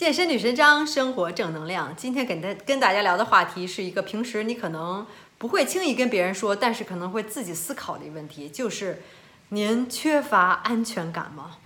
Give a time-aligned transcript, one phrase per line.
[0.00, 1.94] 健身女神张，生活正能量。
[1.94, 9.02] 今天跟大跟大家聊的话题是一个平时你可能不会轻易跟别人说，但是可能会自己思考的一个问题，就是
[9.50, 11.58] 您缺乏安全感吗？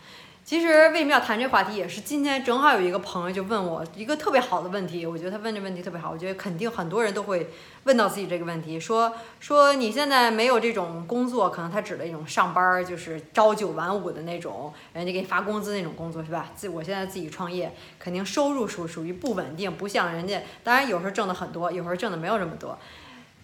[0.45, 7.49] 其实为什么要谈这话题，也是今天正好有一个朋友就问我一个特别好的问题，我觉得他问这问题特别好，我觉得肯定很多人都会
[7.85, 9.11] 问到自己这个问题，说
[9.41, 16.51] 说你现在没有这种工作，可能他指的一种上班儿，就是朝九晚五的那种，人家给你发工资那种工作是吧？
[16.55, 22.79] 自我现在自己创业，肯定收入属属于不稳定，不像人家，当然有时候挣的很多，有时候挣的没有这么多，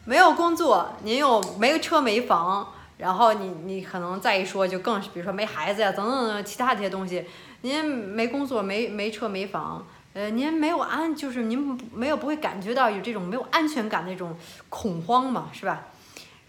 [0.04, 2.74] 没有工作，您又没车没房。
[3.00, 7.24] 然后你你可能再一说就更，比如说没孩子呀，等等等其他这些东西，
[7.62, 14.36] 您没工作没没车没房，呃，您没有安，就是您没有不会感觉到有这种没有安全感那种
[14.68, 15.86] 恐慌嘛，是吧？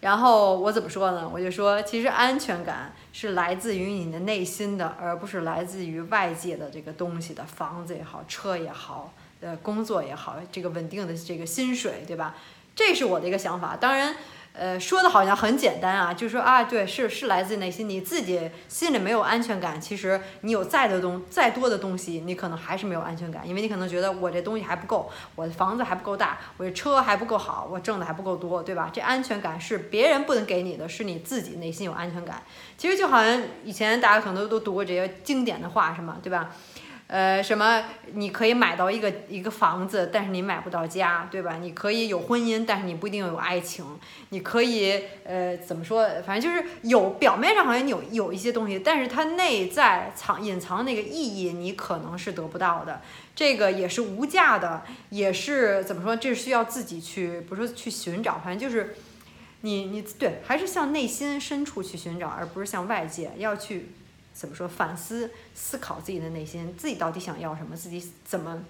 [0.00, 1.26] 然后我怎么说呢？
[1.32, 12.34] 我就说，其实安全感是来自于你的内心的，而不是来自于外界的这个东西的，房子也好，车也好，呃，工作也好，这个稳定的这个薪水，对吧？
[12.76, 14.14] 这是我的一个想法，当然。
[14.54, 28.90] 呃，说的好像很简单啊，就是说啊，对，是是来自内心，你自己心里没有安全感，其实你有再的东再多的东西，你可能还是没有安全感，因为你可能觉得我这东西还不够，我的房子还不够大，我这车还不够好，我挣的还不够多，对吧？
[28.92, 32.42] 这安全感是别人不能给你的，是你自己内心有安全感。
[32.76, 36.18] 其实就好像以前大家可能都读过这些经典的话，是吗？
[36.22, 36.50] 对吧？
[37.12, 37.84] 呃，什么？
[38.14, 41.58] 你可以买到一个一个房子，但是你买不到家，对吧？
[41.60, 43.84] 你可以有婚姻，但是你不一定有爱情。
[44.30, 46.08] 你可以，呃，怎么说？
[46.26, 53.02] 反正就是有表面上好像有有一些东西，但是它内在藏隐藏那个意义，你可能是得不到的。
[53.34, 56.16] 这个也是无价的，也是怎么说？
[56.16, 58.96] 这需要自己去，不是去寻找，反正就是
[59.60, 63.90] 你你对，还是向内心深处去寻找，而不是向外界要去。
[64.34, 64.66] 怎么说？
[64.66, 67.76] 反思、思考自己的内心，自己到底想要什么？
[67.76, 68.62] 自己怎么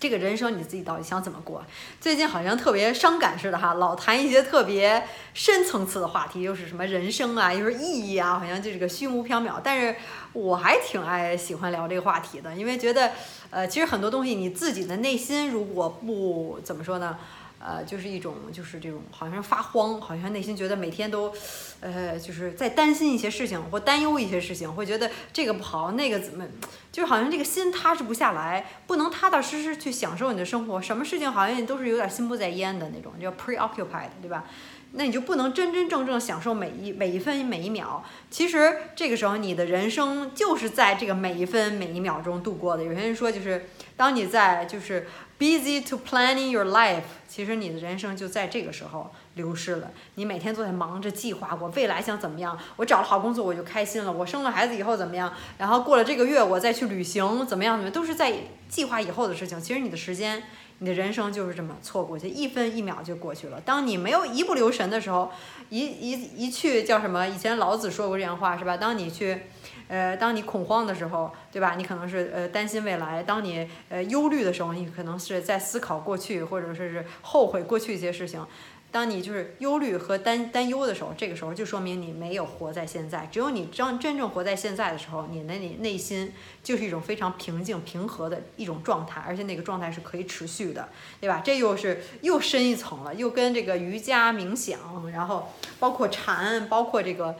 [0.00, 1.64] 这个人生，你自己到底想怎么过？
[2.00, 9.60] 最近好像特别伤感似的哈，老谈一些特别深层次的话题，又是什么人生啊，又是意义啊，好像就这个虚无缥缈。
[9.62, 9.94] 但是
[10.32, 13.12] 我还挺爱喜欢聊这个话题的，因为觉得
[13.50, 17.18] 呃，其实很多东西你自己的内心如果不怎么说呢？
[17.58, 21.32] 呃，就是一种，就是这种，好像发慌，好像内心觉得每天都，
[21.80, 26.46] 呃，就是在担心一些事情或担忧一些事情，会觉得这个不好，那个怎么，
[26.92, 34.44] 就是好像这个心踏实不下来，不能踏踏实实去享受你的生活，什么事情好像都是有点心不在焉的那种，叫 preoccupied，对吧？
[34.92, 38.02] 那你就不能真真正正享受每一每一分每一秒。
[38.30, 42.84] 其实这个时候，你的人生就是在这个每一分每一秒钟度过的。
[42.84, 45.08] 有些人说，就是当你在就是。
[45.38, 49.90] Busy to planning your life，其实你的人生就在这个时候流失了。
[50.14, 52.58] 你每天都在忙着计划，我未来想怎么样？
[52.76, 54.10] 我找了好工作我就开心了。
[54.10, 55.30] 我生了孩子以后怎么样？
[55.58, 57.76] 然后过了这个月我再去旅行，怎么样？
[57.76, 57.90] 怎么？
[57.90, 58.32] 都是在
[58.70, 59.60] 计划以后的事情。
[59.60, 60.42] 其实你的时间，
[60.78, 63.60] 你的人生就是这么错过去，一分一秒就过去了。
[63.60, 65.30] 当你没有一不留神的时候，
[65.68, 67.28] 一一一去叫什么？
[67.28, 68.78] 以前老子说过这样话是吧？
[68.78, 69.42] 当你去。
[69.88, 71.74] 呃，当你恐慌的时候，对吧？
[71.76, 78.44] 你可能是呃担心未来；当你呃忧虑的时候，你可能是在思考过去，或者说是后悔过去一些事情。
[78.90, 83.28] 当你就是忧虑和担担忧的时候，这个时候就说明你没有活在现在。
[83.30, 86.32] 只有你真真正活在现在的时候，你那里内心
[86.62, 90.88] 就是一种非常平静平和的一种状态，而且那个状态是可以持续的，
[91.20, 91.42] 对吧？
[91.44, 94.78] 这又是又深一层了，又跟这个瑜伽冥想，
[95.12, 97.36] 然后包括禅，包括这个。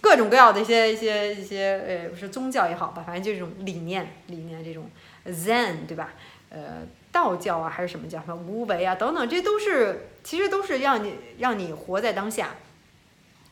[0.00, 4.88] 各种各样的一些一些一些呃，不是宗教也好吧，反正就这种理念理念这种
[5.26, 6.14] Zen 对吧？
[6.50, 12.56] 呃，道教啊还是什么叫什么无为啊等等，这都是其实都是让你让你活在当下，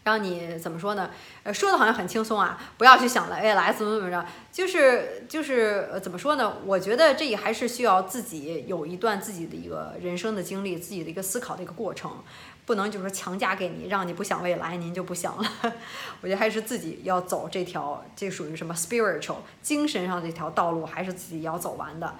[0.05, 1.11] 让你怎么说呢？
[1.43, 6.59] 呃，说的好像很轻松啊，不要去想了，哎，来怎么怎么着，就是就是呃，怎么说呢？
[6.67, 12.22] 我觉得这也还是需要自己有一段自己的一个人生的经历，自己的一个思考的一个过程。
[12.71, 15.53] 不能就是说强加给你，让你不想未来，您就不想了。
[16.23, 22.15] 我觉得还是自己要走这条，这属于什么 spiritual 精神上这条道路，还是自己要走完的。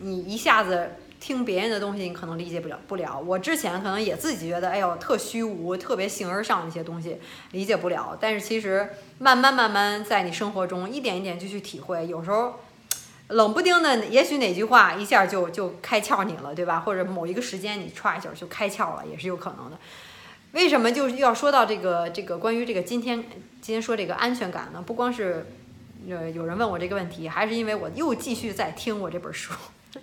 [0.00, 0.90] 你一下子
[1.20, 2.76] 听别人的东西，你可能理解不了。
[2.88, 7.20] 不了，我之前可能也自己觉得，哎呦，特虚无，特别形而上一些东西
[7.52, 8.18] 理解不了。
[8.20, 12.58] 但是其实慢慢慢慢在你生活中一点一点就去体会，有时候。
[13.28, 16.80] 冷不丁的，也许哪句话一下就就开窍你了，对吧？
[16.80, 19.76] 或者某一个时间你歘一下就开窍了，也是有可能的。
[20.52, 23.22] 为什么就是要说到这个这个关于这个今天
[23.60, 24.80] 今天说这个安全感呢？
[24.80, 25.44] 不光是
[26.08, 29.52] 呃有人问我这个问题，还是因为我又继续在听我这本书，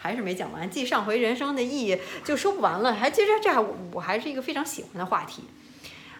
[0.00, 0.68] 还是没讲完。
[0.68, 5.44] 继上回人生的意义就说不完了，还接着这还我还是一个非常喜欢的话题。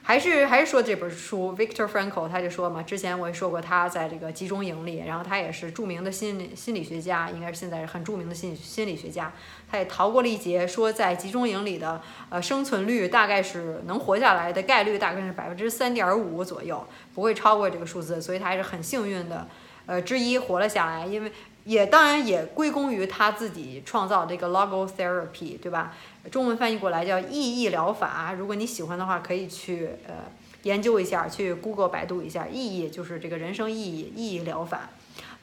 [0.08, 9.32] 还是还是说这本书，Victor Frankl 他就说嘛，之前我也说过，他在这个集中营里，然后他也是著名的心理心理学家，应该是现在很著名的心理心理学家，
[9.68, 12.00] 他也逃过了一劫，说在集中营里的
[12.30, 19.48] 呃生存率大概是能活下来的概率大概是百分之三点五左右，不会超过这个数字，所以他还是很幸运的，
[19.86, 21.32] 呃之一活了下来，因为
[21.64, 25.92] 也当然也归功于他自己创造这个 logotherapy，对吧？
[26.30, 28.32] 中文翻译过来叫意义疗法。
[28.32, 30.14] 如果你喜欢的话，可以去呃
[30.62, 32.46] 研究一下，去 Google 百度一下。
[32.48, 34.90] 意义就是这个人生意义，意义疗法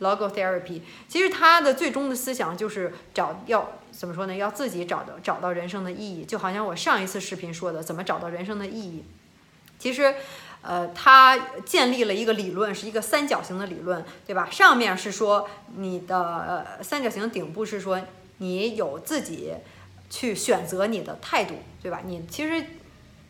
[0.02, 0.82] ，logotherapy。
[1.08, 4.36] 其实它的最终的思想就是找要怎么说呢？
[4.36, 6.26] 要自己找到找到人生的意义。
[6.26, 9.06] 就好像我上一次视频说的，怎么找到人生的意义。
[9.80, 10.16] 其实，
[10.62, 14.50] 呃，它建立了一个理论，是一个三角形的理论，对吧？
[14.52, 15.48] 上面是说
[15.78, 18.02] 你的呃三角形顶部是说
[18.40, 19.54] 你有自己。
[20.14, 22.00] 去选择你的态度，对吧？
[22.06, 22.64] 你其实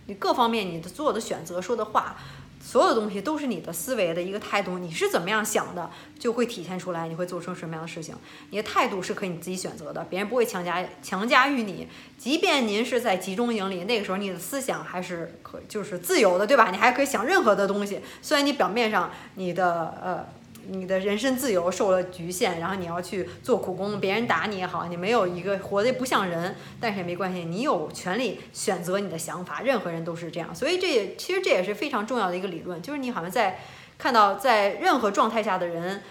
[0.07, 2.17] 你各方面你的做的选择、说的话，
[2.61, 4.77] 所有的东西都是你的思维的一个态度。
[4.77, 5.89] 你是怎么样想的，
[6.19, 8.13] 就会体现出来，你会做出什么样的事情。
[8.49, 11.87] 你的态度是可以你自己选择的，别人不会强加强加于你。
[12.17, 16.69] 即便您是在集中营里，那个时候你的思想还是可就是自由的，对吧？
[16.69, 18.01] 你还可以想任何的东西。
[18.21, 20.42] 虽然你表面上你的呃。
[20.67, 33.59] 你的人身自由受了局限，然后你要去做苦工，别人打你也好，你没有一个活得不像人，但是也没关系，你有权利选择你的想法，任何人都是这样，所以这也其实这也是非常重要的一个理论，就是你好像在
[33.97, 36.01] 看到在任何状态下的人。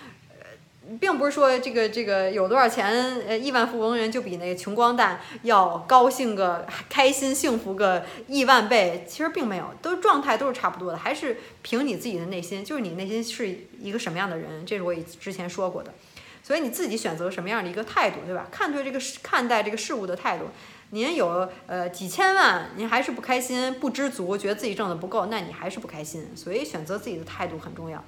[1.00, 15.92] 并不是说这个这个有多少钱，呃，亿万富翁人就比那个穷光蛋要高兴个开心幸福个亿万倍，其实并没有，都状态都是差不多的，还是凭你自己的内心，就是你内心是一个什么样的人，这是我之前说过的，
[16.42, 18.48] 所以你自己选择什么样的一个态度，对吧？
[18.50, 20.46] 看对这个看待这个事物的态度，
[20.90, 28.04] 您有呃几千万，您还是不开心、不知足，觉得自己挣的不够，那你还是不开心，所以选择自己的态度很重要。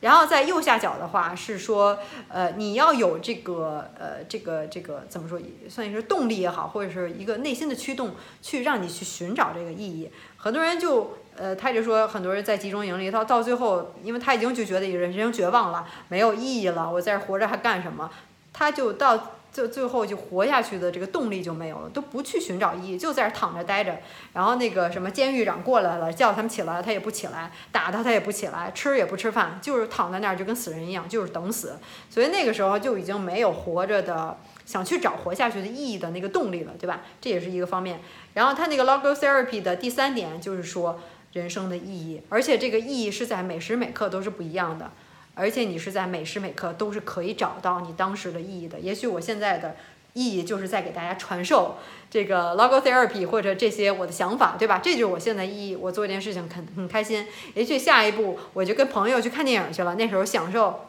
[0.00, 1.98] 然后在右下角的话是说，
[2.28, 5.38] 呃，你要有这个，呃，这个这个怎么说，
[5.68, 10.10] 算是动力也好，或者是一个内心的驱动，去让你去寻找这个意义。
[10.36, 18.10] 很多人就，呃，他就说，很多人在集中营里，到到最后，因为他已经就觉得人生绝望了，没有意义了，我在这活着还干什么？
[18.52, 19.36] 他就到。
[19.52, 23.98] 最最后就活下去的这个动力就没有了，都不去寻找意义，就在这躺着待着。
[24.32, 31.76] 然后那个什么监狱长过来了，叫他们起来，他也不起来；打他，他也不起来；吃也不吃饭，就是躺在那儿，就跟死人一样，就是等死。
[32.08, 37.00] 所以那个时候就已经没有活着的想去找活下去的意义的那个动力了，对吧？
[37.20, 38.00] 这也是一个方面。
[38.34, 41.00] 然后他那个 logotherapy 的第三点就是说
[41.32, 44.90] 人生的意义，而且这个意义是在每时每刻都是不一样的。
[45.34, 48.78] 而且你是在每时每刻都是可以找到你当时的意义的。
[48.78, 49.76] 也许我现在的
[50.12, 51.76] 意义就是在给大家传授
[52.10, 54.80] 这个 logotherapy 或者这些我的想法，对吧？
[54.82, 55.76] 这就是我现在意义。
[55.76, 57.26] 我做一件事情很很开心。
[57.54, 60.86] 也许下一步我就跟朋友去看电影去了，那时候享受。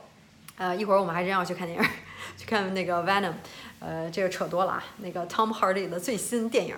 [0.57, 1.89] 呃，一会儿我们还真要去看电影，
[2.38, 3.33] 去看那个 Venom。
[3.79, 4.83] 呃，这个扯多了啊。
[4.97, 6.75] 那个 Tom Hardy 的最新电影。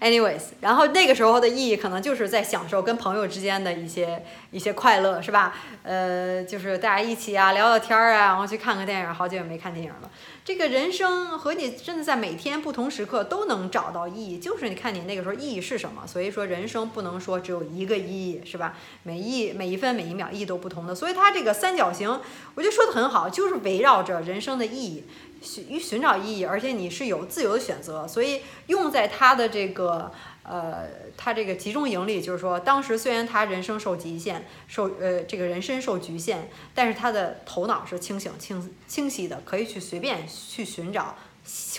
[0.00, 5.56] Anyways，然后那个时候的意义可能就是在享受跟朋友之间的一些一些快乐，是吧？
[5.82, 9.12] 呃，就是大家一起啊聊聊天儿啊，然后去看个电影。
[9.12, 10.10] 好久也没看电影了。
[10.44, 16.06] 这个人生和你真的在每天不同时刻都能找到意义，就是你看你那个时候意义是什么。
[16.06, 18.76] 所以说人生不能说只有一个意义，是吧？
[19.02, 20.94] 每一每一分每一秒意义都不同的。
[20.94, 22.08] 所以它这个三角形，
[22.54, 25.04] 我觉得说的很好，就是围绕着人生的意义。
[25.40, 30.10] 寻寻找意义，而且你是有自由的选择，所以用在他的这个
[30.42, 41.14] 呃，他这个集中营里，就是说，当时虽然他人生受极限，受呃这个人身受局限，但是他的头脑是清醒清清晰的，可以去随便去寻找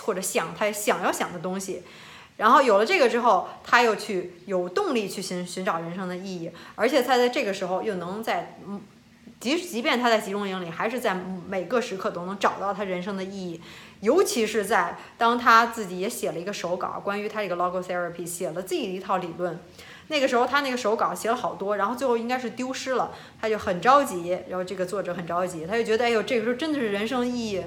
[0.02, 1.84] 或者想他想要想的东西，
[2.38, 8.58] 然后有了这个之后，他又去有动力去寻寻找人生的意义，而且他在这个时候又能在。
[9.40, 11.18] 即即便他在集中营里，还是在
[11.48, 13.62] 每个时刻都能找到他人生的意义，
[14.02, 19.58] 尤其是在当他自己也写了一个手稿，关于他这个 logotherapy，写了自己的一套理论。
[20.10, 24.38] 那个时候他那个手稿写了好多，然后最后应该是丢失了，他就很着急。
[24.50, 27.64] 然后这个作者很着急，他就觉得，哎呦，这个时候真的是人生意义。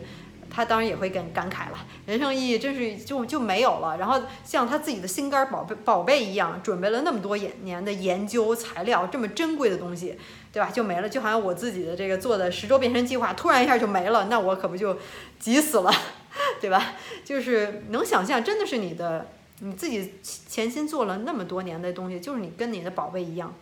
[0.54, 3.96] 他当然也会感感慨了，人生意义真是就就没有了。
[3.96, 10.18] 然后像他自己的心肝宝贝宝贝一样，准备了那么多年年的研究材料，这么珍贵的东西，
[10.52, 10.70] 对吧？
[10.70, 14.94] 就没了，就好像我自己的这个做的十周变身计划，突然一下就没了，那我可不就
[15.40, 15.90] 急死了，
[16.60, 16.96] 对吧？
[17.24, 19.28] 就是能想象，真的是你的
[19.60, 23.54] 你自己潜心做了那么多年的东西，就是你跟你的宝贝一样。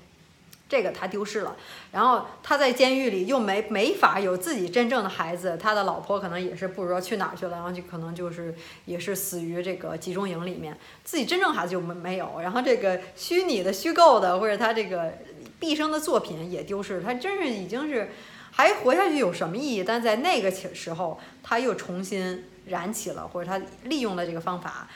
[0.71, 1.57] 这个他丢失了，
[1.91, 15.12] 然后他在监狱里又没没法有自己真正的孩子，他的老婆可能也是不知道去哪儿去了，然后就可能就是也是死于这个集中营里面，自己真正孩子就没没有，然后这个虚拟的、虚构的或者他这个
[15.59, 18.12] 毕生的作品也丢失，他真是已经是
[18.53, 19.83] 还活下去有什么意义？
[19.83, 24.89] 但在那个时候，他又重新燃起了，或者他利用了这个方法，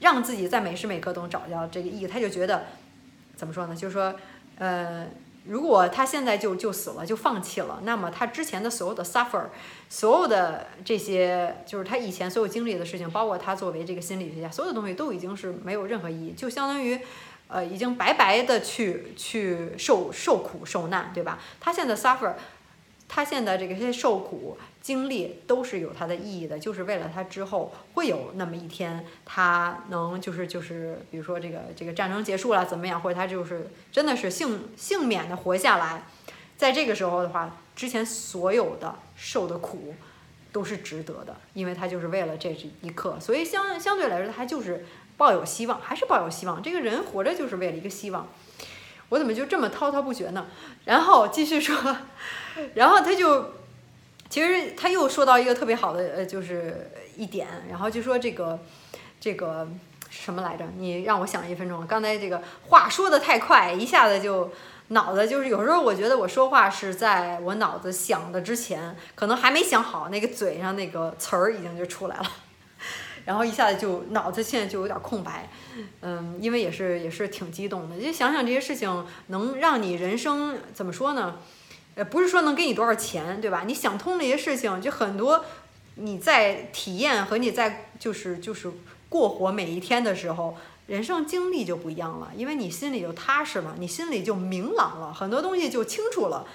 [0.00, 2.06] 让自己在每时每刻都找到这个意义。
[2.06, 2.66] 他就觉得
[3.34, 3.74] 怎么说呢？
[3.74, 4.14] 就是说，
[4.58, 5.06] 呃。
[5.48, 9.44] 如果他现在就就死了，就放弃了，那么他之前的所有的 suffer，
[9.88, 16.98] 所有的这些就是他以前所有经历的事情，包括他作为这个心理学家，所有的东西都已经是没有任何意义，就相当于，
[17.46, 21.38] 呃，已经白白的去去受受苦受难，对吧？
[21.60, 22.32] 他现在 suffer。
[23.08, 36.04] 他现在这个些受苦经历都是有它的意义的，就是为了他之后会有那么一天，他能就是就是，比如说这个这个战争结束了怎么样，或者他就是真的是幸幸免的活下来，
[36.56, 39.96] 在这个时候的话，之前所有的受的苦
[40.52, 46.62] 都是值得的，因为他就是为了这一刻，所以相相对来说他就是抱有希望，还是抱有希望。
[46.62, 48.28] 这个人活着就是为了一个希望。
[49.08, 50.46] 我怎么就这么滔滔不绝呢？
[50.84, 51.96] 然后继续说，
[52.74, 53.52] 然后他就，
[54.36, 58.58] 其实他又说到一个特别好的呃，就是一点，然后就说这个
[59.18, 59.66] 这个
[60.10, 60.66] 什么来着？
[60.76, 61.86] 你让我想一分钟。
[61.86, 64.52] 刚才这个话说的太快，一下子就
[64.88, 72.30] 脑子就是有时候我觉得我说话是在我脑子想的之前，可能还没想好，那个嘴上那个词儿已经就出来了。
[73.24, 75.48] 然后一下子就脑子现在就有点空白，
[76.02, 81.36] 嗯，因为也是也是挺激动的，就想想这些事情能让你人生怎么说呢？
[81.96, 83.64] 呃，不是说能给你多少钱，对吧？
[83.66, 85.44] 你想通那些事情，就很多
[85.96, 88.70] 你在体验和你在就是就是
[89.08, 96.46] 过活每一天的时候，人生经历就不一样了，因为你心里就踏实了，你心里就明朗了，很多东西就清楚了，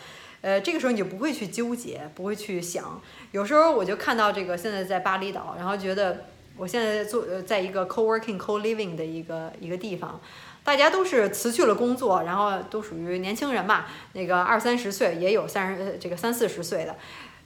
[0.42, 3.02] 呃，这个时候你就不会去纠结，不会去想。
[3.32, 6.26] 有时候我就看到这个现在在巴厘岛，然后觉得。
[6.58, 10.20] 我现在做呃，在一个 co-working co-living 的一个一个地方，
[10.64, 16.96] 大家都是辞去了工作，然后都属于年轻人嘛，那个二三十岁也有三十这个三四十岁的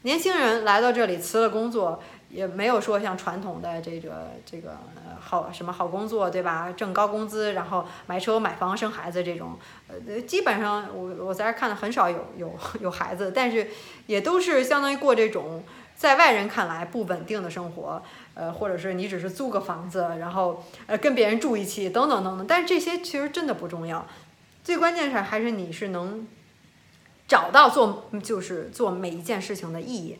[0.01, 4.77] 年轻人来到这里辞了工作，也没有说像传统的这个这个
[5.19, 6.71] 好什么好工作对吧？
[6.75, 9.57] 挣高工资，然后买车买房生孩子这种，
[9.87, 13.67] 呃，基本上我我在这儿看的很少有有有孩子，但是
[14.05, 15.63] 也都是相当于过这种
[15.95, 18.03] 在外人看来不稳定的生活。
[18.35, 22.45] 呃，或者是你只是租个房子，然后呃跟别人住一起，等等等等。
[22.45, 24.05] 但是这些其实真的不重要，
[24.61, 26.27] 最关键是还是你是能
[27.29, 30.19] 找到做就是做每一件事情的意义。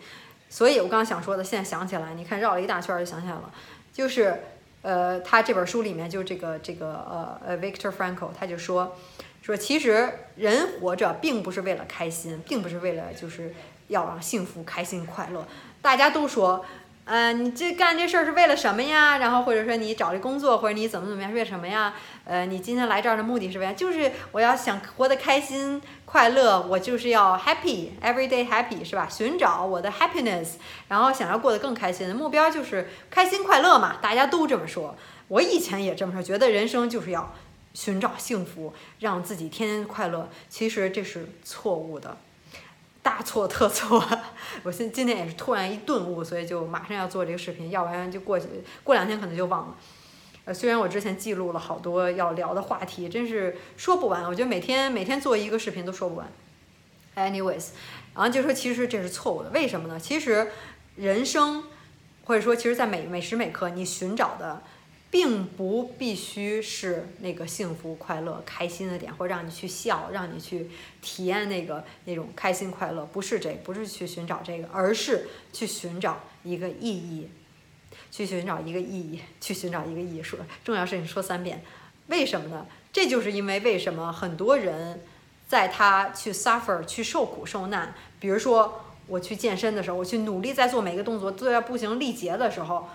[0.49, 3.51] 所以我刚刚想说的，现在想起来，你看绕了一大圈就想起来了，
[3.91, 4.43] 就是
[4.81, 8.95] 呃他这本书里面就这个这个呃呃 Victor Frankl 他就说
[9.41, 13.53] 说其实人活着并不是为了开心，并不是为了就是
[13.89, 15.45] 要让幸福、开心、快乐。
[15.81, 16.63] 大家都说。
[17.05, 19.19] 呃，你这干这事儿是为了什么呀？
[19.19, 21.93] 然后或者说你找这工作或者你怎么怎么样为什么呀？
[22.23, 29.07] 呃，你今天来这儿的目的是为就是我要想活得开心快乐，我就是要 happy every day happy 是吧？
[29.07, 30.53] 寻找我的 happiness，
[30.87, 34.95] 然后想要过得更开心的目标就是开心快乐嘛，大家都这么说。
[35.27, 37.31] 我以前也这么说，觉得人生就是要
[37.75, 40.27] 寻找幸福，让自己天天快乐。
[40.49, 42.17] 其实这是错误的。
[43.05, 44.03] 大错特错！
[44.65, 48.47] 我现今天也是突然一顿悟，所以就马上要做这个视频，要不然就过去
[48.83, 49.75] 过两天可能就忘了。
[50.45, 54.23] 呃，虽然我之前记录了好多要聊的话题，真是说不完。
[54.23, 56.27] 我觉得每天每天做一个视频都说不完。
[57.15, 57.67] Anyways，
[58.15, 59.99] 然后就说其实这是错误的，为什么呢？
[59.99, 60.47] 其实
[60.95, 61.63] 人生
[62.23, 64.63] 或者说其实，在每每时每刻你寻找的。
[65.15, 70.69] 并不必须是那个幸福、快乐、开心的点，或让你去笑，让你去
[71.01, 77.29] 体验那个那种开心快乐，不是这，不是去寻找这个，而是去寻找一个意义，
[78.11, 80.37] 去寻找一个意义，去寻找一个艺术。
[80.65, 81.63] 重要事情说三遍，
[82.07, 82.65] 为什么呢？
[82.91, 85.01] 这就是因为为什么很多人
[85.47, 92.89] 在他去 suffer、去受苦受难，比如说我去健身的时候，我去努力在做每个动作，做到步行力竭的时候。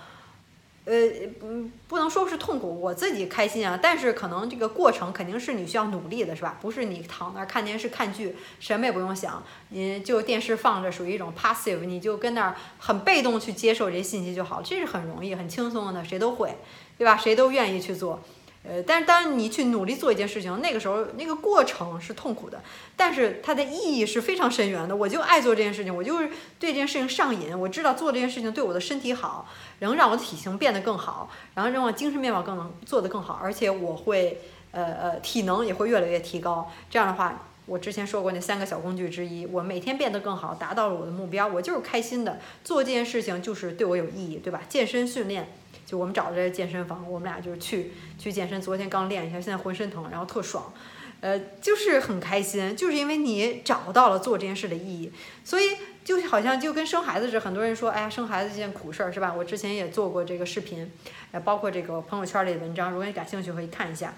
[0.91, 0.97] 呃，
[1.43, 3.79] 嗯，不能说是痛苦，我自己开心啊。
[3.81, 6.59] 但是可能这个过程肯定是你需要努力的，是吧？
[6.61, 16.57] 不是你躺那儿看电视看剧，什么也不用想，你就电视放着，属于一种 passive，你就跟那儿很被动去接受这些信息就好，这是很容易、很轻松的，谁都会，
[16.99, 17.17] 对吧？
[17.17, 18.21] 谁都愿意去做。
[18.63, 22.63] 呃，但是当你去努力做一件事情，那个时候那个过程是痛苦的，
[22.95, 24.95] 但是它的意义是非常深远的。
[24.95, 27.59] 我就爱做这件事情，我就是对这件事情上瘾。
[27.59, 29.49] 我知道做这件事情对我的身体好，
[29.79, 36.71] 能让我的体型变得更好，然后让我精神面貌更能做得更好，而且我会呃呃体能也会越来越提高。
[36.91, 42.39] 这样的话，我之前说过那三个小工具之一，我每天变得更好，达到了我的目标，我就是开心的。
[42.63, 44.61] 做这件事情就是对我有意义，对吧？
[44.69, 45.51] 健身训练。
[45.91, 48.63] 就我们找的这健身房，我们俩就是去去健身。
[48.63, 50.73] 昨天刚练一下，现在浑身疼，然后特爽。
[51.21, 55.65] 呃，就是很开心，就是因为你找到了做这件事的意义，所以
[56.05, 59.35] 就好像就跟生孩子似的，很多人说，哎呀，生孩子这件苦事儿，是吧？
[59.37, 60.89] 我之前也做过这个视频，
[61.33, 64.15] 呃，包括这个朋友圈里的文章，如果你感兴趣可以看一下，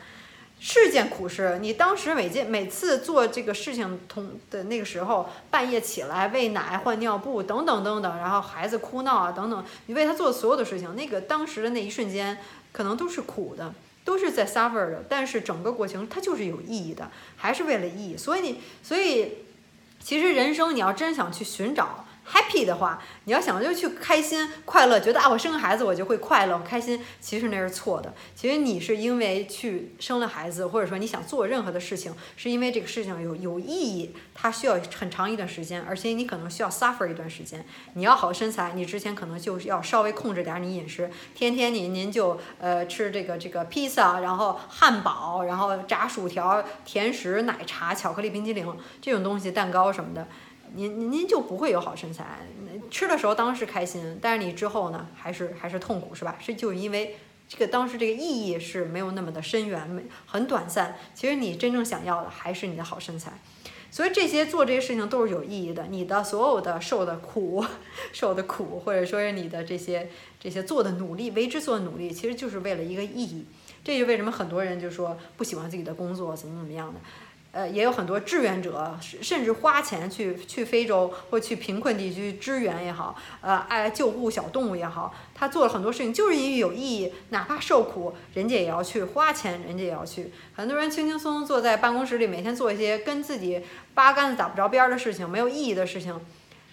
[0.64, 1.58] 是件苦事。
[1.60, 12.38] 你当时每件每次做这个事情同的那个时候，半夜起来喂奶、换尿布等等等等，然后孩子哭闹啊等等，你为他做所有的事情，那个当时的那一瞬间，
[12.70, 13.74] 可能都是苦的。
[14.04, 18.16] 都是在 suffer 的，但是整个过程它就是有意义的，还是为了意义。
[18.16, 19.44] 所以你，所以
[20.00, 22.04] 其实人生你要真想去寻找。
[22.30, 28.14] Happy 的话，你要想就去开心快乐，觉得啊我生个孩子我就会快乐开心，其实那是错的。
[28.34, 37.64] 其实你是因为去生了孩子，或者说你想做任何的事情，是因为这个事情有有意义，它需要很长一段时间，而且你可能需要 suffer 一段时间。
[37.94, 50.26] 你要好身材，你之前可能就是要稍微控制点你饮食，天天你您就呃吃这个这个披萨，然后汉堡，然后炸薯条、甜食、奶茶、巧克力冰激凌这种东西，蛋糕什么的。
[50.74, 52.38] 您您就不会有好身材，
[52.90, 56.36] 吃的时候当时开心，但是你之后呢，还是还是痛苦，是吧？
[56.40, 57.16] 是就是因为
[57.48, 60.96] 这个当时这个意义是没有那么的深远，没很短暂。
[61.14, 63.32] 其实你真正想要的还是你的好身材，
[63.90, 65.86] 所以这些做这些事情都是有意义的。
[65.90, 67.64] 你的所有的受的苦，
[68.12, 70.08] 受的苦，或者说是你的这些
[70.40, 73.44] 这些做的努力，为之做的努力，其实就是为了一个意义。
[73.84, 77.00] 这就为什么很多人就说不喜欢自己的工作，怎么怎么样的。
[77.52, 90.32] 呃，也有很多志愿者，甚至花钱去去非洲或去贫困地区支援也好，呃，爱救护小动物也好，他做了很多事情，就是因为有意义，哪怕受苦，人家也要去花钱，人家也要去。
[90.54, 93.60] 很多人轻轻松松坐在办公室里，每天做一些跟自己
[93.92, 96.18] 八竿子打不着边的事情，没有意义的事情，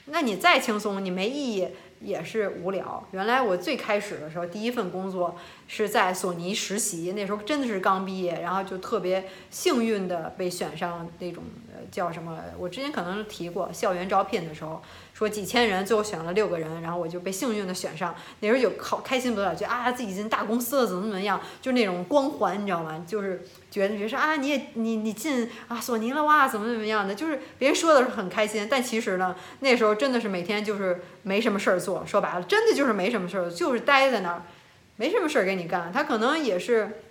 [0.06, 1.68] 那你再轻松，你没意义。
[2.02, 3.08] 也是无聊。
[3.12, 5.38] 原来我最开始的时候，第一份工作
[5.68, 11.44] 是在索尼实习，那时候真的是刚毕业，然后就特别幸运的被选上那种
[11.92, 14.82] 叫什么，我之前可能提过校园招聘的时候。
[15.12, 18.16] 说几千人，最后选了六个人，然后我就被幸运的选上。
[18.40, 23.04] 那时候有好开心不得了，觉得啊自己进大公司了，怎么怎么样，就那种光环，你知道吗？
[23.06, 34.44] 就是觉得觉得说啊你也你你进啊索尼了哇，怎么怎么样的，就是别人说的是很开心，但其实呢，那时候真的是每天就是没什么事儿做，说白了，真的就是没什么事儿，就是待在那儿，
[34.96, 35.92] 没什么事儿给你干。
[35.92, 37.02] 他可能也是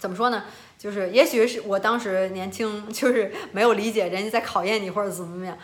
[0.00, 0.42] 怎么说呢？
[0.84, 5.56] 就是也许是我当时年轻， 就是没有理解人家在考验你或者怎么怎么样。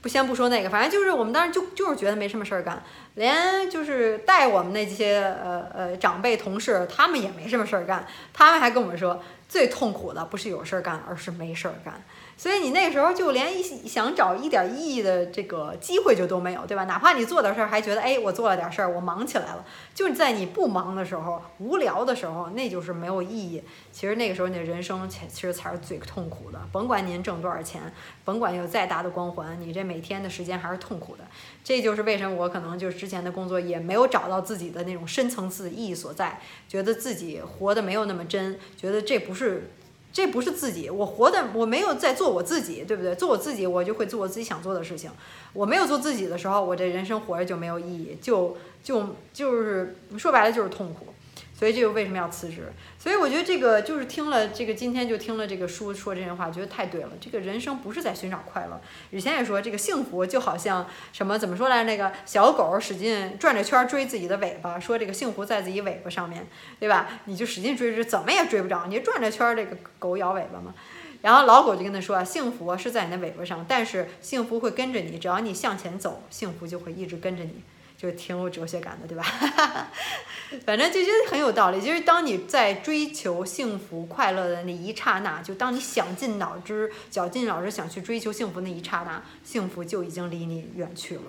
[0.00, 2.82] 不，先不说那个，反正就是我们当时就就是觉得没什么事儿干，
[3.16, 12.02] 连就是带我们那些呃呃长辈同事，他们也没什么事儿干，他们还跟我们说，最痛苦的不是有事儿干，而是没事儿干。
[12.36, 16.84] 所以你那时候就连一想找一点意义的这个机会就都没有，对吧？
[16.84, 19.64] 哪怕你做点事儿，还觉得哎，我做了点事儿，我忙起来了。
[19.94, 23.62] 就是在你不忙的时候、无聊的时候，那就是没有意义。
[23.92, 26.60] 其实那个时候你的人生其实才是最痛苦的。
[26.72, 27.80] 甭管您挣多少钱，
[28.24, 31.24] 甭管有再大的光环，你这每天的时间还是痛苦的。
[31.62, 39.70] 这就是为什么我可能就是之前的工作也没有找到自己的那种深层次意义所在，觉得自己活得没有那么真，觉得这不是。
[40.14, 43.12] 这不是自己，我活的我没有在做我自己，对不对？
[43.16, 45.10] 做我自己，我就会做我自己想做的事情。
[45.52, 51.08] 我没有做自己的时候，我这人生活着就没有意义，就就就是说白了就是痛苦。
[51.56, 52.72] 所以这个为什么要辞职？
[52.98, 57.10] 所以我觉得这个就是听了这个今天就听了这个书说这些话，觉得太对了。
[57.20, 58.80] 这个人生不是在寻找快乐。
[59.10, 66.44] 以前也说这个幸福就好像什么怎么说来着那个小狗使劲转着圈追自己的尾巴，说这个幸福在自己尾巴上面，
[66.80, 67.20] 对吧？
[67.26, 70.74] 你就使劲追追，怎么也追不着，你转着圈这个狗咬尾巴嘛。
[71.22, 77.62] 然后老狗就跟他说啊，幸福是在你的尾巴上，但是幸福会跟着你，只要你向前走，幸福就会一直跟着你。
[78.04, 79.24] 就挺有哲学感的，对吧？
[80.66, 81.80] 反正就觉得很有道理。
[81.80, 91.22] 就是当你在追求幸福快乐的那一刹那，就当你想尽脑汁、绞尽脑汁想去追求幸福那一刹那，幸福就已经离你远去了。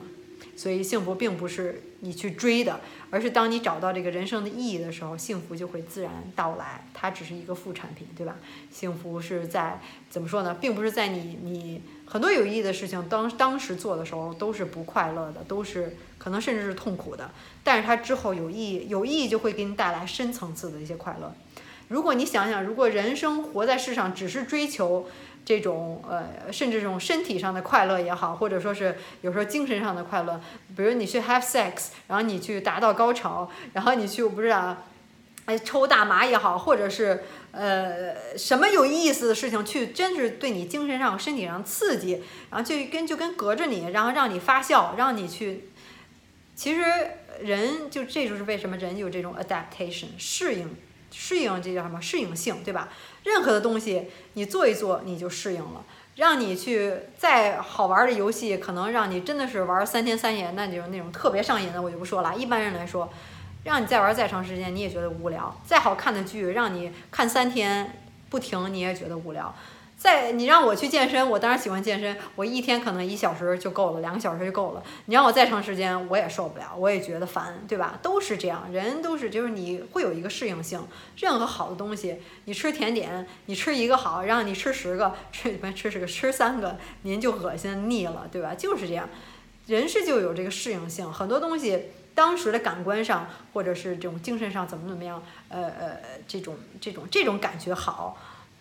[0.58, 6.86] 所以幸福并不是你去追的，而是当你找到这个人生的意义的时候，幸福就会自然到来。
[6.94, 8.36] 它只是一个副产品，对吧？
[8.70, 10.56] 幸福是在怎么说呢？
[10.60, 17.30] 并不是在你你很多有意义的事情当当时做的时候都是不快乐的，都是可能甚至是痛苦的。
[17.64, 21.34] 但是它之后有意义，有意义就会给你带来深层次的一些快乐。
[21.88, 25.08] 如果你想想，如果人生活在世上只是追求。
[25.48, 30.42] 这种呃，甚至这种身体上的快乐也好，或者说是有时候精神上的快乐，
[30.76, 34.82] 比如你去 have sex，然后你去达到高潮，然后你去我不是啊，
[35.46, 45.70] 哎抽大麻也好，或者是呃什么有意思的事情，去真是对你精神上、身体上刺激，然后就跟就跟隔着你，然后让你发笑，让你去，
[46.56, 46.82] 其实
[47.42, 50.76] 人就这就是为什么人有这种 adaptation 适应。
[51.18, 52.90] 适应这叫什么适应性，对吧？
[53.24, 55.86] 任何的东西你做一做你就适应了。
[56.18, 62.36] 让你去再好玩的游戏，可能让你真的是玩三天三夜，那就是那种特别上瘾的，我就不说了。
[62.36, 63.10] 一般人来说，
[63.66, 65.54] 让你再玩再长时间，你也觉得无聊。
[65.66, 68.00] 再好看的剧，让你看三天
[68.30, 69.54] 不停，你也觉得无聊。
[69.98, 72.16] 在你让我去健身，我当然喜欢健身。
[72.36, 74.84] 我一天可能一小时就够了，两个小时就够了。
[75.06, 77.98] 你让我再长时间，我也受不了，我也觉得烦，对吧？
[78.04, 80.80] 都是这样，人都是，就是你会有一个适应性。
[81.18, 88.54] 任何好的东西，你吃甜点，你吃一个好，让你吃十个，吃不吃十个，吃三个，您就恶心腻了，对吧？
[88.54, 89.10] 就是这样，
[89.66, 91.12] 人是就有这个适应性。
[91.12, 98.18] 很多东西，当时的感官上，或者是这种精神上，怎么怎么样，呃呃，这种这种这种感觉好。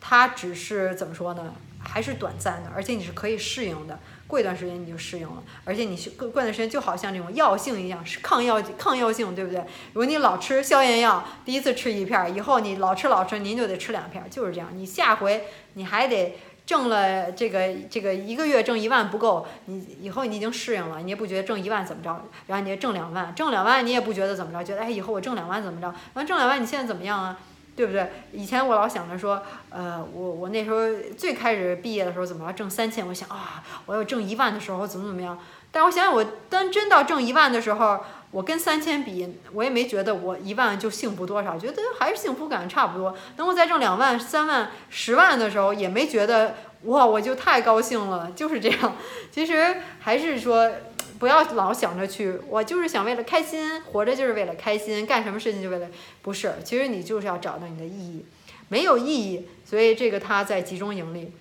[0.07, 1.55] 它只是怎么说呢？
[1.79, 3.99] 还是短暂的，而且你是可以适应的。
[4.27, 9.61] 过一段时间你就适应了，而且你过过段时间就好像这种药性一样，是抗药抗药性，对不对？
[9.93, 14.69] 如果你老吃消炎药，第一次吃一片，以后你老吃老吃，您就得吃两片，就是这样。
[14.75, 25.95] 你下回你还得挣了这个这个一个月挣一万不够，你以后你已经适应了，你也不觉得挣一万怎么着，然后你挣两万，挣两万你也不觉得怎么着，觉得哎以后我挣两万怎么着？
[26.15, 27.39] 完挣两万你现在怎么样啊？
[27.77, 28.09] 对不对？
[28.33, 30.79] 以前我老想着说，呃，我我那时候
[31.19, 33.05] 最开始毕业的时候，怎么着挣三千？
[33.05, 35.37] 我想啊，我要挣一万的时候怎么怎么样？
[35.73, 43.17] 但我想想，我当真到挣一万的时候，我跟三千比，我也没觉得我一万就幸福多少，觉得还是幸福感差不多。
[43.37, 48.97] 等我再挣两万、三万、十万的时候，也没觉得哇，我就太高兴了，就是这样。
[49.31, 50.69] 其实还是说。
[51.17, 55.87] 不要老想着去，我就是想为了开心，活着就是为了开心，干什么事情就为了，
[56.21, 58.25] 不是，其实你就是要找到你的意义，
[58.69, 61.33] 没有意义，所以这个他在集中营里，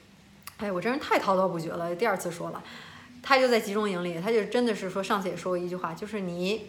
[0.57, 2.63] 哎，我这人太滔滔不绝了，第二次说了，
[3.23, 6.67] 他就在集中营里，他就真的是说，上次也说过一句话，就是你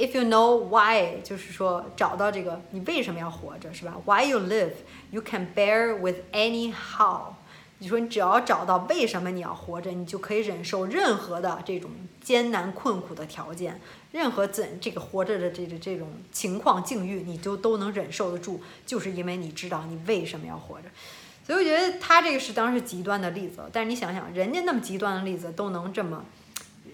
[0.00, 7.34] ，if you know why，就是说找到这个你为什么要活着，是吧？Why you live，you can bear with any how。
[7.82, 13.80] 你说你只要找到为什么你要活着，你就可以忍受任何的这种艰难困苦的条件，
[14.12, 20.88] 任何怎这个活着的这个这种情况境遇，你就都能忍受得住，就是因为你知道你为什么要活着。
[21.46, 26.22] 所以我觉得他这个是当时极端的例子，但是你想想，人家那么极端的例子都能这么，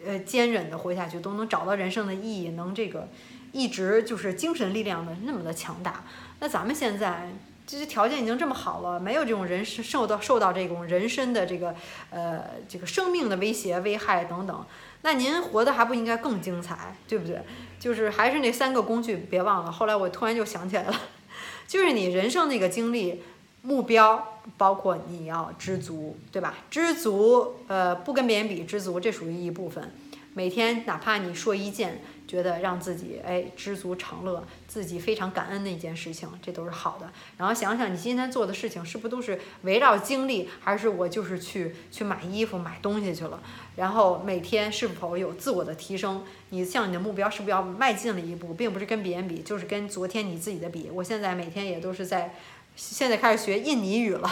[0.07, 3.09] 呃，坚忍的活下去，都能找到人生的意义，能这个
[3.53, 6.05] 一直就是精神力量的那么的强大，
[6.41, 7.31] 那咱们现在。
[7.69, 11.75] 这些条件已经这么好了，没有这种人受到受到这种人身的这个
[12.11, 14.65] 呃这个生命的威胁危害等等，
[15.03, 17.43] 那您活的还不应该更精彩，对不对？
[17.81, 19.73] 就是还是那三个工具，别忘了。
[19.73, 20.95] 后来我突然就想起来了，
[21.67, 23.21] 就是你人生那个经历
[23.67, 26.55] 目标，包括你要知足，对吧？
[26.71, 29.93] 知足，呃，不跟别人比，知足，这属于一部分。
[30.35, 32.01] 每天哪怕你说一件。
[32.27, 37.09] 觉得让自己哎知足常乐，自己非常感恩的一件事情，这都是好的。
[37.37, 43.41] 然后想想你今天做的事情，是不都是围绕精力，还是我就是去去买衣服、买东西去了？
[43.77, 46.25] 然后每天是否有自我的提升？
[46.51, 50.91] 你向你的目标是不是要迈进了一步，并不是跟别人比，就是跟昨天你自己的比。
[50.93, 52.35] 我现在每天也都是在，
[52.77, 54.31] 现在开始学印尼语了。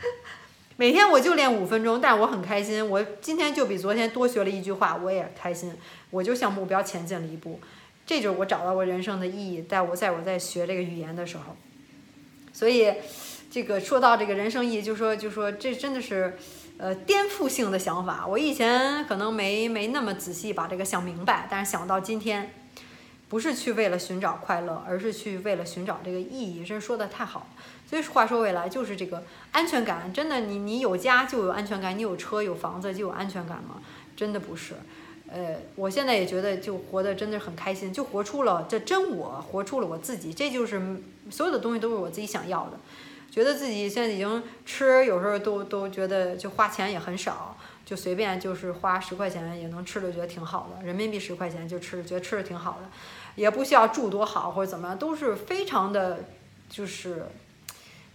[0.78, 2.88] 每天我就练五分钟，但我很开心。
[2.88, 5.74] 我今天就比昨天多学了一句话，我也开心。
[6.08, 7.60] 我就向目标前进了一步，
[8.06, 9.62] 这就是我找到我人生的意义。
[9.68, 11.54] 在我在我在学这个语言的时候，
[12.52, 12.94] 所以
[13.50, 16.38] 这个说到这个人生意义，就说就说这真的是
[16.78, 18.26] 呃颠覆性的想法。
[18.26, 22.54] 我以前可能没没那么仔细把这个想明白，但是想到今天，
[23.30, 26.62] 不是去为了寻找快乐，而是去为了寻找这个意义。
[26.62, 27.48] 真说的太好。
[27.88, 33.80] 所以话说回来，就是这个安全感，真的，你你有家就有安全感，你有车有房子就有安全感吗？
[34.14, 34.74] 真的不是。
[35.32, 42.78] 呃，我现在也觉得就活得真的很开心，就活出了这真我，活出了我自己，这就是所有的东西都是我自己想要的。
[43.30, 52.88] 觉得自己现在已经吃，有时候都都觉得就花钱也很少，就随便就是花十块钱也能吃的，觉得挺好的，人民币十块钱就吃，觉得吃的挺好的，
[53.40, 56.24] 也不需要住多好或者怎么样，都是非常的，
[56.68, 57.26] 就是。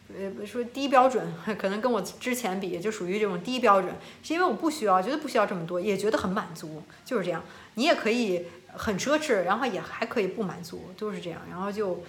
[0.08, 7.44] 呃，说低标准， 可能跟我之前比，就属于这种低标准，是因为我不需要，觉得不需要这么多，也觉得很满足，就是这样。
[7.74, 11.42] 你也可以很奢侈，然后也还可以不满足，都是这样。
[11.50, 12.04] 然后就，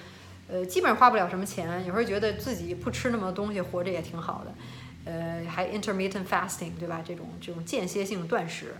[0.46, 4.52] 呃，基本上花不了什么钱，有时候觉得自己不吃那么多东西，活着也挺好的。
[5.10, 7.02] 呃，还 intermittent fasting，对吧？
[7.02, 8.74] 这种这种间歇性断食，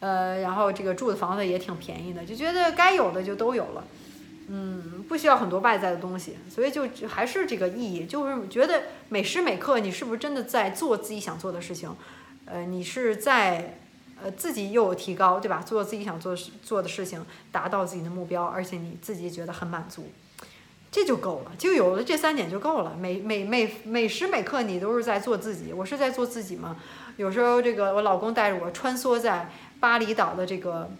[0.00, 3.84] 呃，然后这个住的房子也挺便宜的，就觉得该有的就都有了。
[4.48, 11.90] 嗯，不需要很多外在的东西，所以就还是这个意义，就是觉得每时每刻你是不是真的在做自己想做的事情，
[12.44, 13.78] 呃，你是在
[14.22, 15.60] 呃自己又有提高，对吧？
[15.66, 20.12] 做自己想做做的事情，达到自己的目标，而且你自己觉得很满足，
[20.92, 22.96] 这就够了，就有了这三点就够了。
[22.96, 26.76] 每每每每时每刻你都是在做自己，我是在做自己吗？
[27.16, 30.90] 有时候这个我老公带着我穿梭在巴厘岛的这个。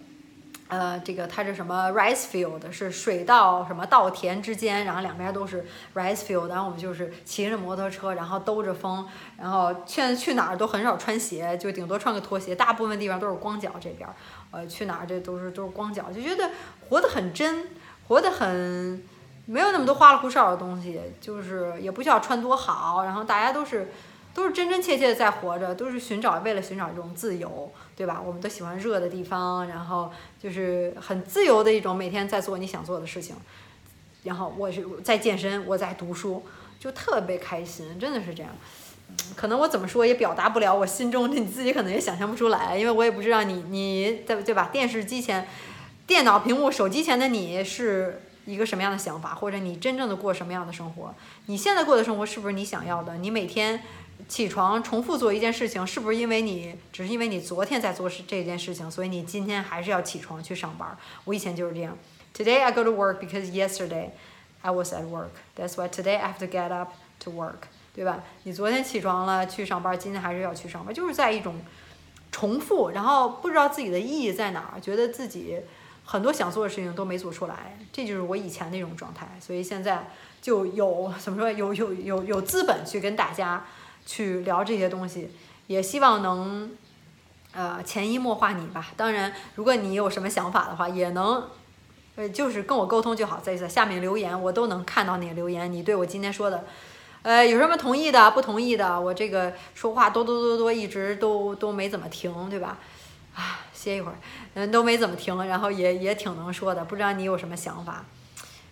[0.69, 9.07] 呃，这个它是什么 rice field 是水稻什么稻田之间，然后两边都是 rice field，然后我们就是骑着摩托车，然后兜着风，
[9.39, 14.09] 然后现在去哪儿都很少穿鞋，就顶多穿个拖鞋，大部分地方都是光脚这边，
[14.51, 16.51] 呃，去哪儿这都是都是光脚，就觉得
[16.89, 17.69] 活得很真，
[18.09, 19.01] 活得很
[19.45, 23.89] 没有那么多花里胡哨的东西，就是也不需要穿多好，然后大家都是。
[24.37, 28.21] 都是真真切切的在活着，都是寻找为了寻找这种自由，对吧？
[28.23, 33.35] 我们都喜欢热的地方，然后就是很自由的一种，每天在做你想做的事情。
[34.25, 36.45] 然后我是在健身，我在读书，
[36.79, 38.53] 就特别开心，真的是这样。
[39.35, 44.69] 可能我怎么说也表达不了我心中的，你自己可能也想象不出来，因为我也不知道你你在对吧？
[44.71, 45.49] 电视机前、
[46.07, 51.15] 电脑屏幕、手机前的你是一个什么样的想法，或者你真正的过什么样的生活？
[51.47, 53.17] 你现在过的生活是不是你想要的？
[53.17, 53.83] 你每天。
[54.29, 60.97] 起床重复做一件事情，是不是因为你只是因为你昨天在做事这件事情，所以你今天还是要起床去上班？
[61.25, 61.97] 我以前就是这样。
[62.35, 64.11] Today I go to work because yesterday
[64.63, 65.31] I was at work.
[65.57, 68.25] That's why today I have to get up to work，对吧？
[68.43, 71.55] 你昨天起床了去上班，今天还是要去上班，就是在一种
[72.33, 75.57] 重复，然后不知道自己的意义在哪儿，觉得自己
[76.05, 79.29] 很多想做的事情都没做出来，这就是我以前那种状态。
[79.41, 80.09] 所以现在
[80.43, 83.65] 就有怎么说，有有有有资本去跟大家。
[84.07, 85.29] 去聊这些东西，
[85.67, 86.71] 也希望能，
[87.53, 88.87] 呃，潜移默化你吧。
[88.97, 91.43] 当然，如果你有什么想法的话，也能，
[92.15, 95.71] 呃，就是跟我沟通就好，在在下面留言，我都能看到你的留言。
[95.71, 96.65] 你对我今天说的，
[97.23, 98.99] 呃，有什么同意的、不同意的？
[99.01, 102.79] 我这个说话多多多多，一直都都没怎么停，对吧？
[103.35, 104.17] 啊，歇一会儿，
[104.55, 108.05] 嗯，都没怎么停，然后也也挺能说的，不知道你有什么想法？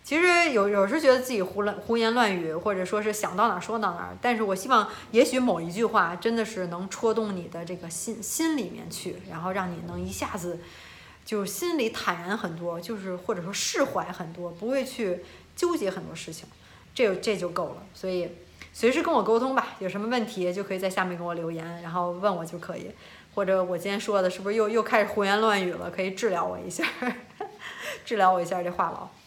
[0.05, 4.17] 其实有有时觉得自己胡乱胡言乱语，或者说是想到哪说到哪儿。
[4.21, 10.61] 但是我希望，也许某一句话真的是能戳动你的这个心心里面去，然后让你能一下子
[11.25, 15.21] 就心里坦然很多，就是或者说释怀很多，不会去
[15.57, 16.47] 纠结很多事情，
[16.95, 17.77] 这这就够了。
[17.95, 18.29] 所以
[18.75, 22.91] 随时跟我沟通吧，有什么问题就可以在下面给我留言，然后问我就可以。
[23.35, 25.91] 或者我今天说的是不是又又开始胡言乱语了？
[25.91, 26.87] 可以治疗我一下，
[28.05, 29.24] 治疗我一下这话痨。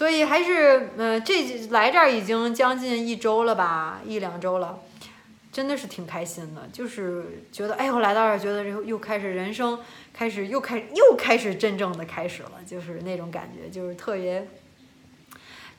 [0.00, 4.80] 所以还是，嗯，这来这儿已经将近一周了吧，一两周了，
[5.52, 9.78] 真的是挺开心的，就是觉得，哎，呦来到这儿，觉得又又开始人生，
[10.14, 14.48] 开始又开又开始真正的开始了，就是那种感觉，就是特别，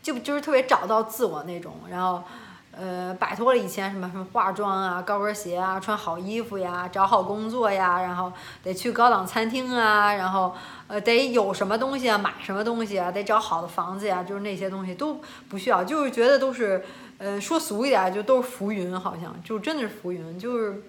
[0.03, 2.23] 就就是特别找到自我那种，然后。
[2.71, 8.31] 呃，摆脱了以前什么什么化妆啊、高跟鞋啊、穿好衣服呀、找好工作呀，然后
[8.63, 10.55] 得去高档餐厅啊，然后
[10.87, 16.83] 呃得有什么东西啊、买什么东西啊、得找好的房子呀，就是那些东西都不需要，就是觉得都是，
[17.17, 20.81] 呃，说俗一点就都是浮云，好像就真的是浮云，就是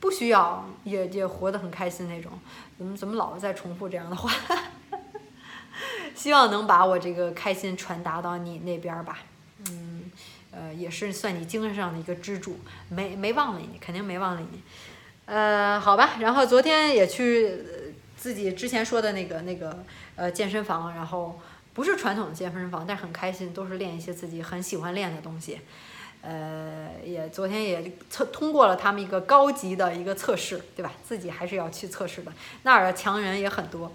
[0.00, 2.32] 不需要，也也活得很开心那种。
[2.76, 4.30] 怎么怎么老是在重复这样的话？
[6.14, 9.18] 希望能把我这个开心传达到你那边吧。
[9.70, 9.95] 嗯
[10.56, 14.62] 呃，也是算你精神上的一个支柱，没没忘了你，肯定没忘了你。
[15.26, 17.58] 呃，好吧，然后昨天也去
[18.16, 21.38] 自己之前说的那个那个呃健身房，然后
[21.74, 25.60] 不是传统的健身房，但是很开心，都是练一些自己很喜欢练的东西。
[26.22, 30.92] 呃，也昨天也测通过了他们一个高级的一个测试，对吧？
[31.04, 33.92] 自己还是要去测试的，那儿的强人也很多。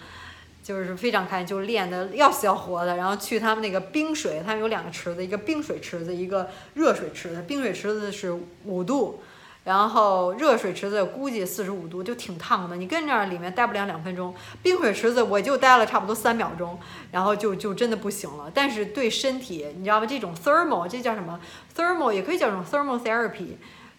[0.63, 7.41] 就是非常开心，就练的要死要活的，然后去他们那个冰水，他们有两个池子，一个冰水池子，一个热水池子。
[7.47, 8.31] 冰水池子是
[8.65, 9.21] 五度，
[9.63, 12.75] 然后热水池子估计四十五度，就挺烫的。
[12.75, 16.77] 你跟那里面待不了两分钟，冰水池子我就待了差不多三秒钟，
[17.11, 18.51] 然后就就真的不行了。
[18.53, 20.05] 但是对身体，你知道吗？
[20.05, 21.39] 这种 thermal 这叫什么
[21.75, 23.55] ？thermal 也可以叫这种 thermal therapy，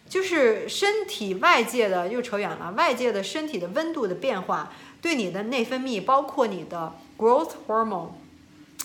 [0.09, 4.73] 就是身体外界的又扯远了，外界的身体的温度的变化。
[5.03, 8.11] 对你的内分泌，包括你的 growth hormone，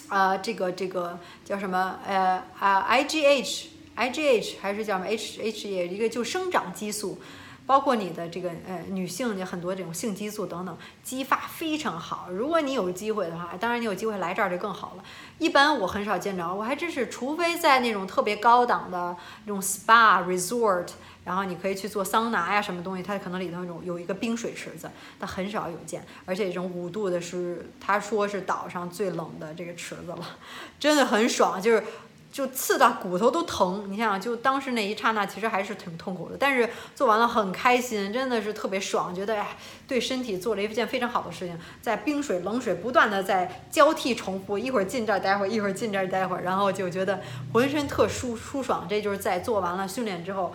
[0.10, 2.00] 啊，这个这个叫什么？
[2.08, 5.86] 呃啊，IGH，IGH 还是叫什么 HH？
[5.86, 7.20] 一个就生长激素，
[7.68, 12.30] 包括你的这个呃女性的很多这种性激素等等，激发非常好。
[12.32, 15.04] 如果你有机会的话，当然你有机会来这儿就更好了。
[15.38, 20.88] 一般我很少见着，我还真是，除非在那种特别高档的那种 spa resort。
[21.28, 30.38] 然后你可以去做桑拿呀，什么东西，它可能里头有有一个冰水池子，它很少有见，而且这种五度的是，他说是岛上最冷的这个池子了，
[30.80, 31.84] 真的很爽，就是
[32.32, 33.86] 就刺到骨头都疼。
[33.90, 36.38] 你想想，就当时那一刹那，其实还是挺痛苦的。
[36.38, 41.58] 但是做完了很开心，真的是特别爽，觉得哎，对身体做了一件非常好的事情。
[41.82, 47.20] 在冰水、冷水不断的在交替重复，一会儿进这儿待会儿，一会儿进这儿待会儿，然后就觉得
[47.54, 48.86] 浑身特舒舒爽。
[48.88, 50.54] 这就是在做完了训练之后，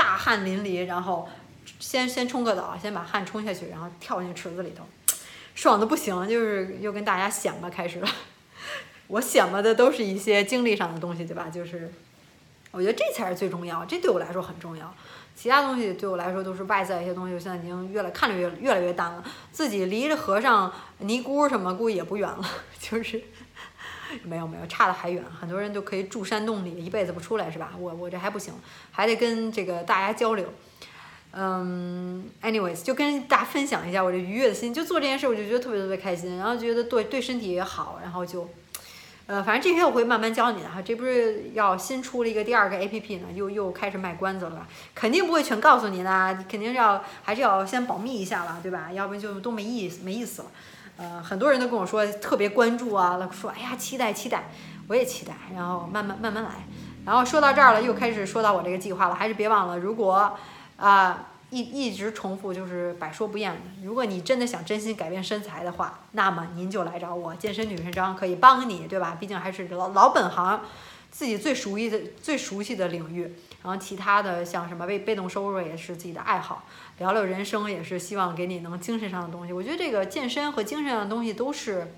[0.00, 1.28] 大汗淋漓，然后
[1.78, 4.82] 先先冲个澡，先把汗冲下去，然后跳进池子里头，
[5.54, 6.26] 爽的不行。
[6.26, 8.08] 就是又跟大家显摆开始了。
[9.08, 11.50] 我显摆的都是一些经历上的东西，对吧？
[11.52, 11.92] 就是，
[12.70, 14.90] 我觉得这才是最重要，这对我来说很重要。
[15.36, 19.22] 其他东西对我来说都是外在一些东西，我现在已经越来看着越越来越淡了。
[19.52, 22.42] 自己离着和尚尼姑什么估计也不远了，
[22.80, 23.22] 就是
[24.24, 25.22] 没有没有差的还远。
[25.40, 27.72] 很多人都可以住山洞里一辈子不出来，是吧？
[27.78, 28.54] 我我这还不行，
[28.90, 30.52] 还得跟这个大家交流。
[31.32, 38.48] 嗯，anyways，就跟大家分享一下我这愉悦的心，就做这件事我就觉得特别特别开心，然后觉得对对身体也好，然后就。
[39.26, 48.90] 呃，反正这些我会慢慢教你的哈，这不是要新出了一个第二个 A P P 呢，又又开始卖关子了吧，肯定不会全告诉你的，肯定是要还是要先保密一下了，对吧？
[48.92, 50.48] 要不就都没意思没意思了。
[50.96, 54.50] 呃，很多人都跟我说特别关注啊，说哎呀期待期待，
[54.88, 56.50] 我也期待，然后慢慢慢慢来。
[57.04, 60.36] 然后说到这儿了，又开始说到我这个计划了，还是别忘了，如果
[60.76, 61.26] 啊。
[61.52, 63.60] 一一直重复就是百说不厌的。
[63.82, 69.16] 如果你真的想真心改变身材的话，那么您就来找我，健身女神张可以帮你，对吧？
[69.18, 70.60] 毕竟还是老老本行，
[71.10, 73.34] 自己最熟悉的最熟悉的领域。
[73.62, 76.64] 然后其他的像什么被被动收入也是自己的爱好，
[76.98, 79.52] 聊聊人生也是希望给你能精神上的东西。
[79.52, 81.94] 我觉得这个健身和精神上的东西都是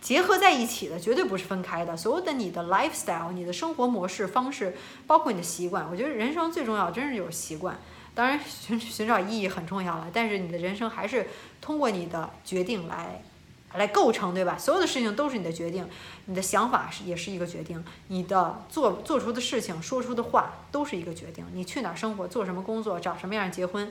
[0.00, 1.96] 结合在一起的，绝对不是分开的。
[1.96, 4.74] 所有的你的 lifestyle，你的生活模式方式，
[5.06, 7.76] 包括你的习惯，我觉得人生最重要真是有习惯。
[8.14, 11.28] 当然，寻寻找意义很重要了，但是你的人生还是
[11.60, 13.22] 通过你的决定来，
[13.74, 14.58] 来构成，对吧？
[14.58, 15.88] 所有的事情都是你的决定，
[16.26, 21.44] 你的想法是也是一个决定，你的做做出的事情、说出的话都是一个决定。
[21.52, 23.90] 你去哪儿生活、做什么工作、找什么样结婚，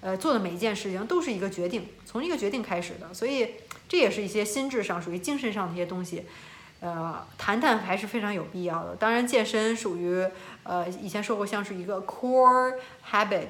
[0.00, 3.12] 呃，做的每一件事情都是一个决定，从一个决定开始的。
[3.14, 3.54] 所以
[3.88, 6.26] 这也是一些心智上、属于精神上的一些东西。
[6.80, 8.94] 呃，谈谈还是非常有必要的。
[8.94, 10.24] 当然，健身属于
[10.62, 12.74] 呃以前说过，像是一个 core
[13.10, 13.48] habit，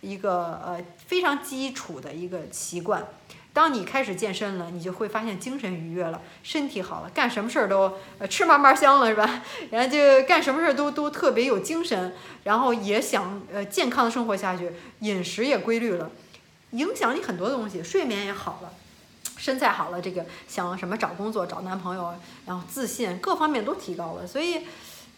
[0.00, 3.04] 一个呃非常基础的一个习惯。
[3.52, 9.42] 当你开始健身了，你就会发现精神愉悦了，身体好了，干什么事儿都呃吃嘛嘛香了，是吧？
[9.70, 16.10] 然后就干什么事儿都都特别有精神，然后也想呃健康的生活下去，饮食也规律了，
[16.70, 18.70] 影响你很多东西，睡眠也好了。
[19.36, 22.12] 身材好了，这个想什么找工作、找男朋友，
[22.44, 24.62] 然后自信各方面都提高了，所以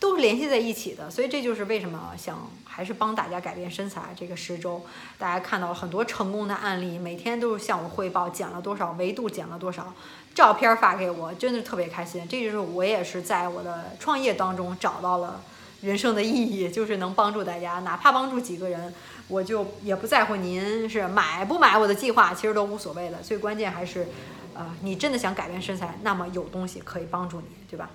[0.01, 1.09] 都是联系在一起的。
[1.09, 4.07] 所以这就是为什么想还是帮大家改变身材。
[4.17, 4.83] 这个十周，
[5.17, 9.95] 大家看到了很多成功的案例，每天都是向我汇报减了多少，维度减了多少，
[10.35, 12.27] 照片发给我，真的特别开心。
[12.27, 15.41] 这就是我也是在我的创业当中找到了
[15.83, 18.93] 人生的意义，就是能帮助大家，哪怕帮助几个人。
[19.29, 23.19] 我就也不在乎您是买不买我的计划，其实都无所谓的。
[23.19, 24.09] 最关键还是，
[24.55, 27.89] 呃，你真的想改变身材，那么有东西可以帮助你，对吧？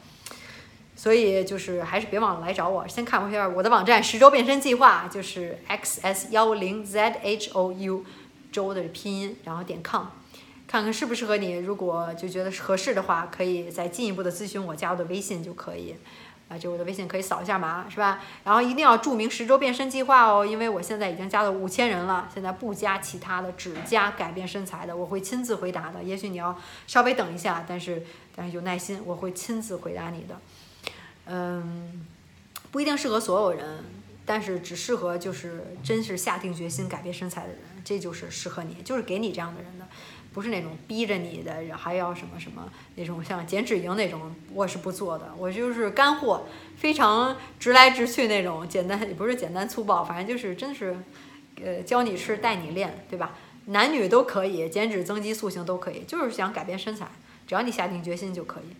[0.95, 2.88] 所以就是还是别忘了来找我。
[2.88, 8.03] 先看一下我的网站，十周变身计划就是 x s 幺零 z h o u
[8.51, 10.05] 周的拼音，然后点 com，
[10.67, 11.58] 看看适不适合你。
[11.58, 15.95] 如果就觉得合适的话，可以再进一步的咨询我，加我的微信就可以。
[16.47, 18.21] 啊，就我的微信可以扫一下码，是吧？
[18.43, 26.03] 然后一定要注明十周变身计划哦，因为我现在已经加了五千人了，现在不加其他的，只加改变身材的，我会亲自回答的。
[26.03, 26.55] 也许你要
[26.86, 28.03] 稍微等一下，但是
[28.36, 30.39] 但是有耐心，我会亲自回答你的。
[31.28, 32.06] 嗯，
[32.72, 33.84] 不一定适合所有人，
[34.26, 39.88] 但是只适合就是真是下定决心改变身材的人，这就是适合你，就是给你这样的人的。
[40.34, 45.34] 不是那种逼着你的，还要什么什么那种像减脂营那种，我是不做的。
[45.38, 50.98] 我就是干货，非常直来直去那种，简单也不是简单粗暴，反正就是真是，
[51.64, 53.38] 呃，教你吃带你练，对吧？
[53.68, 57.08] 男女都可以，减脂增肌塑形都可以，就是想改变身材，
[57.48, 58.76] 只要你下定决心就可以。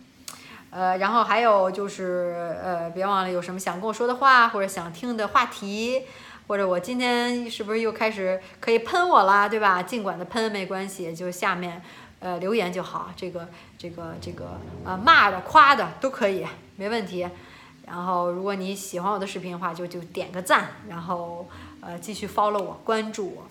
[0.76, 6.02] 呃，然后还有就是，呃，别忘了有什么想跟我说的话或者想听的话题。
[6.48, 9.82] 或者我今天是不是又开始可以喷我了，对吧？
[9.82, 11.82] 尽管的喷没关系，就下面
[12.20, 13.10] 呃留言就好。
[13.16, 17.26] 这个这个这个呃骂的夸的都可以，没问题。
[17.84, 21.48] 然后如果你喜欢我的视频的话，就就点个赞，然后
[21.80, 23.42] 呃继续 follow 我，关注我，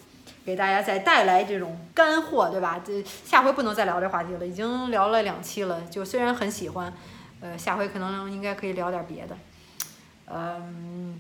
[0.46, 2.80] 给大家再带来这种干货，对吧？
[2.86, 5.82] 这下回不能再聊这话题了，已经聊了两期了。
[5.92, 6.94] 就虽然很喜欢，
[7.42, 9.38] 呃下回可能应该可以聊点别的，
[10.28, 11.20] 嗯。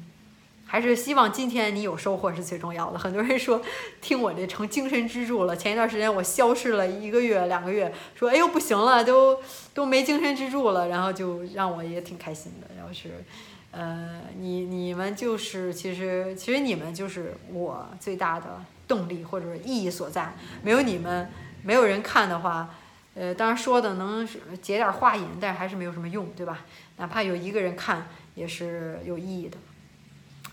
[0.68, 2.98] 还是希望今天你有收获是最重要的。
[2.98, 3.62] 很多人说
[4.02, 5.56] 听我这成精神支柱了。
[5.56, 9.40] 前一段时间我消失了一个月、两个月，说哎呦不行了，都
[9.76, 12.68] 都没精神支柱了，然后就让我也挺开心的。
[12.80, 13.24] 要是。
[13.72, 20.34] 呃，你你们就是其实其实你们就是我最大的动力或者意义所在。
[20.64, 21.30] 没有你们，
[21.62, 22.74] 没有人看的话，
[23.16, 24.28] 呃，当然说的能
[24.62, 26.60] 解点话瘾，但是还是没有什么用，对吧？
[26.98, 29.58] 哪怕有一个人看，也是有意义的。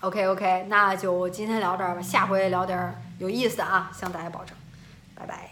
[0.01, 4.57] OK OK，那就今天聊这儿吧，下回聊点有意思啊，向大家保证，
[5.15, 5.51] 拜拜。